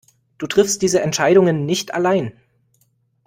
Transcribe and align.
Du 0.39 0.47
triffst 0.47 0.81
diese 0.81 0.99
Entscheidungen 1.01 1.67
nicht 1.67 1.93
allein. 1.93 2.33